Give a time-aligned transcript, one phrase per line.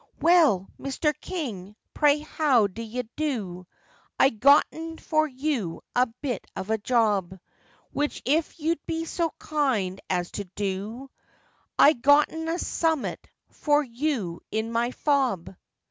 [0.19, 1.13] 'Well, Mr.
[1.21, 3.67] King, pray how d'ye do?
[4.19, 7.37] I gotten for you a bit of a job,
[7.91, 11.11] Which if you'll be so kind as to do,
[11.77, 15.55] I gotten a summat for you in my fob.